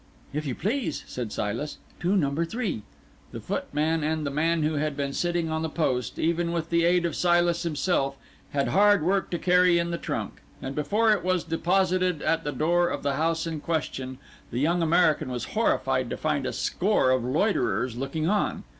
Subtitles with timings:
[0.33, 1.77] "If you please," said Silas.
[1.99, 2.81] "To number three."
[3.31, 6.85] The footman and the man who had been sitting on the post, even with the
[6.85, 8.15] aid of Silas himself,
[8.49, 12.51] had hard work to carry in the trunk; and before it was deposited at the
[12.51, 14.17] door of the house in question,
[14.49, 18.63] the young American was horrified to find a score of loiterers looking on.